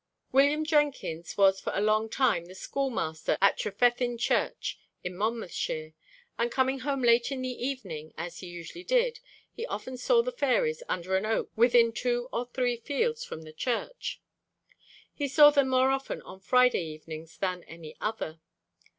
William 0.31 0.65
Jenkins 0.65 1.37
was 1.37 1.61
for 1.61 1.71
a 1.75 1.79
long 1.79 2.09
time 2.09 2.45
the 2.45 2.55
schoolmaster 2.55 3.37
at 3.39 3.59
Trefethin 3.59 4.17
church, 4.17 4.79
in 5.03 5.15
Monmouthshire, 5.15 5.93
and 6.39 6.51
coming 6.51 6.79
home 6.79 7.03
late 7.03 7.31
in 7.31 7.43
the 7.43 7.49
evening, 7.67 8.11
as 8.17 8.39
he 8.39 8.47
usually 8.47 8.83
did, 8.83 9.19
he 9.53 9.63
often 9.67 9.97
saw 9.97 10.23
the 10.23 10.31
fairies 10.31 10.81
under 10.89 11.15
an 11.15 11.27
oak 11.27 11.51
within 11.55 11.93
two 11.93 12.29
or 12.33 12.47
three 12.47 12.77
fields 12.77 13.23
from 13.23 13.43
the 13.43 13.53
church. 13.53 14.19
He 15.13 15.27
saw 15.27 15.51
them 15.51 15.67
more 15.69 15.91
often 15.91 16.19
on 16.23 16.39
Friday 16.39 16.81
evenings 16.81 17.37
than 17.37 17.63
any 17.65 17.95
other. 18.01 18.39